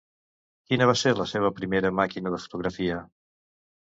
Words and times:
Quina 0.71 0.85
va 0.91 0.95
ser 1.01 1.11
la 1.19 1.27
seva 1.33 1.51
primera 1.59 1.93
màquina 1.99 2.33
de 2.37 2.39
fotografia? 2.45 2.99